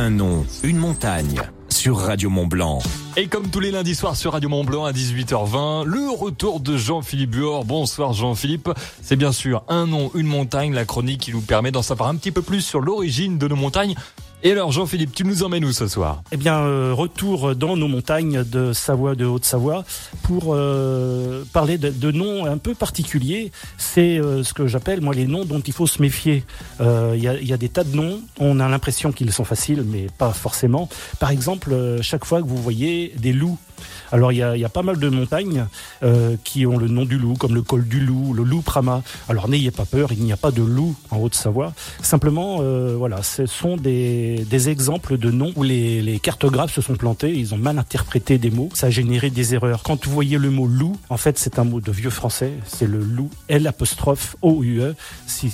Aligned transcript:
Un 0.00 0.10
nom, 0.10 0.46
une 0.62 0.76
montagne 0.76 1.40
sur 1.68 1.98
Radio 1.98 2.30
Mont 2.30 2.46
Blanc. 2.46 2.78
Et 3.16 3.26
comme 3.26 3.50
tous 3.50 3.58
les 3.58 3.72
lundis 3.72 3.96
soirs 3.96 4.14
sur 4.14 4.30
Radio 4.30 4.48
Mont 4.48 4.62
Blanc 4.62 4.84
à 4.84 4.92
18h20, 4.92 5.86
le 5.86 6.08
retour 6.08 6.60
de 6.60 6.76
Jean-Philippe 6.76 7.30
Buor. 7.30 7.64
Bonsoir 7.64 8.12
Jean-Philippe. 8.12 8.70
C'est 9.02 9.16
bien 9.16 9.32
sûr 9.32 9.64
un 9.66 9.88
nom, 9.88 10.12
une 10.14 10.28
montagne, 10.28 10.72
la 10.72 10.84
chronique 10.84 11.22
qui 11.22 11.32
nous 11.32 11.40
permet 11.40 11.72
d'en 11.72 11.82
savoir 11.82 12.10
un 12.10 12.14
petit 12.14 12.30
peu 12.30 12.42
plus 12.42 12.60
sur 12.60 12.80
l'origine 12.80 13.38
de 13.38 13.48
nos 13.48 13.56
montagnes. 13.56 13.96
Et 14.44 14.52
alors 14.52 14.70
Jean-Philippe, 14.70 15.12
tu 15.12 15.24
nous 15.24 15.42
emmènes 15.42 15.64
où 15.64 15.72
ce 15.72 15.88
soir? 15.88 16.22
Eh 16.30 16.36
bien, 16.36 16.58
euh, 16.60 16.92
retour 16.94 17.56
dans 17.56 17.76
nos 17.76 17.88
montagnes 17.88 18.44
de 18.44 18.72
Savoie, 18.72 19.16
de 19.16 19.24
Haute-Savoie, 19.24 19.84
pour 20.22 20.54
euh, 20.54 21.42
parler 21.52 21.76
de, 21.76 22.10
noms 22.12 22.46
un 22.46 22.56
peu 22.56 22.74
particuliers. 22.74 23.50
C'est 23.78 24.20
euh, 24.20 24.44
ce 24.44 24.54
que 24.54 24.68
j'appelle, 24.68 25.00
moi, 25.00 25.12
les 25.12 25.26
noms 25.26 25.44
dont 25.44 25.58
il 25.58 25.72
faut 25.72 25.88
se 25.88 26.00
méfier. 26.00 26.44
Il 26.80 27.20
y, 27.20 27.52
a, 27.52 27.56
des 27.56 27.68
tas 27.68 27.82
de 27.82 27.96
noms, 27.96 28.20
on 28.38 28.60
a 28.60 28.68
l'impression 28.68 29.10
qu'ils 29.10 29.32
sont 29.32 29.44
faciles, 29.44 29.82
mais 29.84 30.06
pas 30.18 30.32
forcément. 30.32 30.88
Par 31.18 31.30
exemple, 31.30 31.98
chaque 32.00 32.24
fois 32.24 32.40
que 32.40 32.46
vous 32.46 32.62
voyez 32.62 33.14
des 33.18 33.32
loups, 33.32 33.58
alors 34.12 34.32
il 34.32 34.38
y 34.38 34.64
a, 34.64 34.68
pas 34.68 34.82
mal 34.82 34.98
de 34.98 35.08
montagnes 35.08 35.66
euh, 36.02 36.36
qui 36.44 36.66
ont 36.66 36.76
le 36.76 36.88
nom 36.88 37.04
du 37.04 37.18
loup, 37.18 37.34
comme 37.34 37.54
le 37.54 37.62
col 37.62 37.86
du 37.86 38.00
loup, 38.00 38.34
le 38.34 38.44
loup 38.44 38.62
Prama. 38.62 39.02
Alors 39.28 39.48
n'ayez 39.48 39.70
pas 39.70 39.84
peur, 39.84 40.12
il 40.12 40.22
n'y 40.22 40.32
a 40.32 40.36
pas 40.36 40.50
de 40.50 40.62
loup 40.62 40.94
en 41.10 41.18
Haute-Savoie. 41.18 41.72
Simplement, 42.02 42.58
euh, 42.60 42.94
voilà, 42.96 43.22
ce 43.22 43.46
sont 43.46 43.76
des, 43.76 44.46
exemples 44.68 45.18
de 45.18 45.30
noms 45.30 45.52
où 45.56 45.62
les, 45.62 46.20
cartographes 46.22 46.74
se 46.74 46.80
sont 46.80 46.96
plantés, 46.96 47.32
ils 47.32 47.54
ont 47.54 47.58
mal 47.58 47.78
interprété 47.78 48.38
des 48.38 48.50
mots, 48.50 48.70
ça 48.74 48.88
a 48.88 48.90
généré 48.90 49.30
des 49.30 49.54
erreurs. 49.54 49.82
Quand 49.82 50.04
vous 50.04 50.12
voyez 50.12 50.36
le 50.38 50.50
mot 50.50 50.66
loup, 50.66 50.96
en 51.10 51.16
fait 51.16 51.38
c'est 51.38 51.58
un 51.58 51.64
mot 51.64 51.80
de 51.80 51.92
vieux 51.92 52.10
français, 52.10 52.52
c'est 52.66 52.86
le 52.86 52.98
loup 52.98 53.30
L 53.48 53.66
apostrophe 53.66 54.36
O 54.42 54.62
U 54.62 54.80
E, 54.80 54.94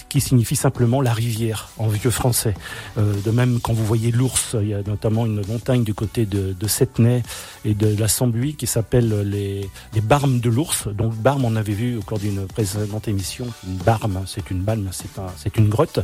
qui 0.09 0.21
signifie 0.21 0.57
simplement 0.57 1.01
la 1.01 1.13
rivière 1.13 1.69
en 1.77 1.89
vieux 1.89 2.11
français. 2.11 2.55
Euh, 2.99 3.15
de 3.25 3.31
même 3.31 3.61
quand 3.61 3.73
vous 3.73 3.85
voyez 3.85 4.11
l'ours, 4.11 4.57
il 4.61 4.69
y 4.69 4.75
a 4.75 4.83
notamment 4.83 5.27
une 5.27 5.47
montagne 5.47 5.85
du 5.85 5.95
côté 5.95 6.27
de, 6.27 6.55
de 6.59 6.69
Setnay 6.69 7.23
et 7.65 7.75
de 7.75 7.95
la 7.99 8.09
Qui 8.57 8.69
s'appelle 8.69 9.29
les, 9.29 9.69
barmes 10.03 10.39
de 10.39 10.49
l'ours. 10.49 10.87
Donc 10.87 11.15
barme, 11.15 11.45
on 11.45 11.57
avait 11.57 11.73
vu 11.73 11.97
au 11.97 12.03
cours 12.03 12.21
d'une 12.21 12.47
précédente 12.47 13.09
émission, 13.09 13.47
une 13.67 13.77
barme, 13.77 14.23
c'est 14.27 14.51
une 14.51 14.61
balme, 14.61 14.91
c'est 15.37 15.57
une 15.57 15.69
grotte. 15.69 15.99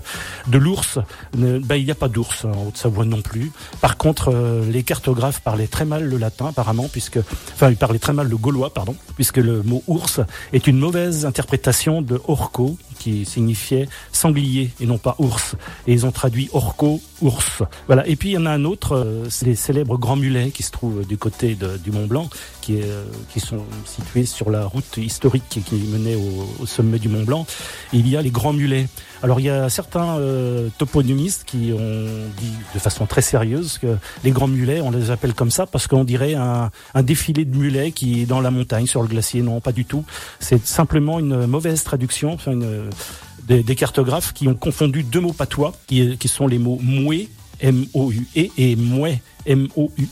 De 0.48 0.58
l'ours, 0.58 0.98
ben, 1.34 1.76
il 1.76 1.84
n'y 1.84 1.90
a 1.90 1.94
pas 1.94 2.08
d'ours 2.08 2.44
en 2.44 2.66
Haute-Savoie 2.66 3.04
non 3.04 3.22
plus. 3.22 3.52
Par 3.80 3.96
contre, 3.96 4.32
euh, 4.34 4.68
les 4.68 4.82
cartographes 4.82 5.40
parlaient 5.40 5.68
très 5.68 5.84
mal 5.84 6.04
le 6.04 6.18
latin 6.18 6.46
apparemment, 6.46 6.88
puisque, 6.90 7.18
enfin, 7.54 7.70
ils 7.70 7.76
parlaient 7.76 8.00
très 8.00 8.12
mal 8.12 8.28
le 8.28 8.36
gaulois, 8.36 8.74
pardon, 8.74 8.96
puisque 9.14 9.36
le 9.36 9.62
mot 9.62 9.82
ours 9.86 10.20
est 10.52 10.66
une 10.66 10.78
mauvaise 10.78 11.26
interprétation 11.26 12.02
de 12.02 12.20
orco, 12.26 12.76
qui 13.00 13.24
signifiait 13.24 13.88
sanglier 14.12 14.70
et 14.80 14.86
non 14.86 14.98
pas 14.98 15.16
ours. 15.18 15.56
Et 15.88 15.92
ils 15.92 16.06
ont 16.06 16.12
traduit 16.12 16.50
orco, 16.52 17.00
ours. 17.22 17.62
Voilà. 17.86 18.06
Et 18.06 18.14
puis 18.14 18.30
il 18.30 18.32
y 18.32 18.38
en 18.38 18.46
a 18.46 18.50
un 18.50 18.64
autre, 18.64 18.94
euh, 18.94 19.24
c'est 19.30 19.46
les 19.46 19.56
célèbres 19.56 19.98
grands 19.98 20.16
mulets 20.16 20.50
qui 20.50 20.62
se 20.62 20.70
trouvent 20.70 21.06
du 21.06 21.16
côté 21.16 21.56
du 21.82 21.90
Mont 21.90 22.06
Blanc, 22.06 22.28
euh, 22.70 23.04
qui 23.32 23.40
sont 23.40 23.64
situés 23.84 24.26
sur 24.26 24.50
la 24.50 24.66
route 24.66 24.96
historique 24.96 25.42
qui, 25.48 25.74
menait 25.74 26.14
au, 26.14 26.66
sommet 26.66 26.98
du 26.98 27.08
Mont 27.08 27.24
Blanc. 27.24 27.46
il 27.92 28.06
y 28.08 28.16
a 28.16 28.22
les 28.22 28.30
grands 28.30 28.52
mulets. 28.52 28.86
Alors 29.22 29.40
il 29.40 29.46
y 29.46 29.50
a 29.50 29.68
certains 29.68 30.18
euh, 30.18 30.68
toponymistes 30.78 31.44
qui 31.44 31.72
ont 31.76 32.06
dit 32.38 32.52
de 32.74 32.78
façon 32.78 33.06
très 33.06 33.22
sérieuse 33.22 33.78
que 33.78 33.96
les 34.24 34.30
grands 34.30 34.48
mulets, 34.48 34.80
on 34.80 34.90
les 34.90 35.10
appelle 35.10 35.34
comme 35.34 35.50
ça 35.50 35.66
parce 35.66 35.86
qu'on 35.86 36.04
dirait 36.04 36.34
un, 36.34 36.70
défilé 37.02 37.44
de 37.44 37.56
mulets 37.56 37.92
qui 37.92 38.22
est 38.22 38.26
dans 38.26 38.40
la 38.40 38.50
montagne, 38.50 38.86
sur 38.86 39.02
le 39.02 39.08
glacier. 39.08 39.42
Non, 39.42 39.60
pas 39.60 39.72
du 39.72 39.84
tout. 39.84 40.04
C'est 40.38 40.64
simplement 40.66 41.18
une 41.18 41.46
mauvaise 41.46 41.82
traduction, 41.82 42.36
des, 43.46 43.62
des, 43.62 43.74
cartographes 43.74 44.32
qui 44.32 44.48
ont 44.48 44.54
confondu 44.54 45.02
deux 45.02 45.20
mots 45.20 45.32
patois, 45.32 45.72
qui, 45.86 46.18
sont 46.28 46.46
les 46.46 46.58
mots 46.58 46.78
moué, 46.82 47.28
M-O-U-E, 47.60 48.48
et 48.56 48.76
mouet, 48.76 49.20
M-O-U 49.46 50.08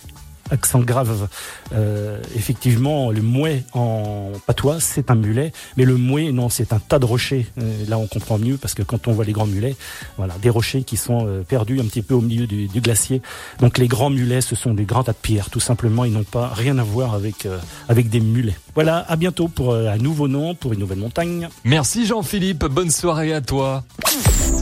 accent 0.51 0.81
grave. 0.81 1.29
Euh, 1.73 2.21
effectivement, 2.35 3.11
le 3.11 3.23
mouet 3.23 3.65
en 3.73 4.33
patois, 4.47 4.79
c'est 4.81 5.11
un 5.11 5.15
mulet, 5.15 5.53
mais 5.77 5.85
le 5.85 5.97
mouet, 5.97 6.33
non, 6.33 6.49
c'est 6.49 6.73
un 6.73 6.79
tas 6.79 6.99
de 6.99 7.05
rochers. 7.05 7.47
Euh, 7.59 7.85
là, 7.89 7.99
on 7.99 8.07
comprend 8.07 8.39
mieux 8.39 8.57
parce 8.57 8.75
que 8.75 8.83
quand 8.83 9.09
on 9.09 9.13
voit 9.13 9.25
les 9.25 9.33
grands 9.33 9.47
mulets, 9.47 9.77
voilà, 10.17 10.35
des 10.41 10.51
rochers 10.51 10.83
qui 10.83 10.97
sont 10.97 11.27
euh, 11.27 11.43
perdus 11.43 11.81
un 11.81 11.85
petit 11.85 12.03
peu 12.03 12.15
au 12.15 12.21
milieu 12.21 12.47
du, 12.47 12.69
du, 12.69 12.81
glacier. 12.81 13.23
Donc, 13.61 13.79
les 13.79 13.89
grands 13.89 14.11
mulets, 14.11 14.41
ce 14.41 14.55
sont 14.55 14.75
des 14.75 14.85
grands 14.85 15.05
tas 15.05 15.13
de 15.13 15.19
pierres, 15.21 15.51
tout 15.51 15.61
simplement. 15.61 16.05
Ils 16.05 16.13
n'ont 16.13 16.25
pas 16.25 16.49
rien 16.55 16.79
à 16.79 16.85
voir 16.85 17.15
avec 17.15 17.47
avec 17.89 18.09
des 18.09 18.21
mulets. 18.21 18.57
Voilà, 18.75 19.05
à 19.09 19.17
bientôt 19.17 19.49
pour 19.49 19.75
un 19.75 19.99
nouveau 19.99 20.29
nom, 20.29 20.55
pour 20.55 20.73
une 20.73 20.81
nouvelle 20.81 20.99
montagne. 20.99 21.49
Merci 21.65 22.07
Jean-Philippe. 22.07 22.65
Bonne 22.67 22.91
soirée 22.91 23.33
à 23.33 23.41
toi. 23.41 23.85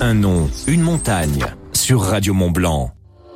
Un 0.00 0.14
nom, 0.14 0.50
une 0.66 0.82
montagne 0.82 1.44
sur 1.72 2.02
Radio 2.02 2.34
Mont 2.34 2.50
Blanc. 2.50 2.92